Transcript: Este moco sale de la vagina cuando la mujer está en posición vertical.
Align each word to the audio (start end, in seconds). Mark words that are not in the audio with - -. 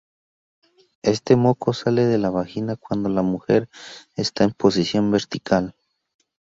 Este 1.03 1.35
moco 1.35 1.73
sale 1.73 2.05
de 2.07 2.17
la 2.17 2.31
vagina 2.31 2.75
cuando 2.75 3.07
la 3.07 3.21
mujer 3.21 3.69
está 4.15 4.43
en 4.45 4.49
posición 4.51 5.11
vertical. 5.11 5.75